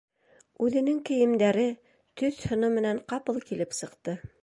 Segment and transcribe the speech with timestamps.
[0.67, 1.67] Үҙенең кейемдәре,
[2.23, 4.23] төҫ- һыны менән ҡапыл килеп сыҡты.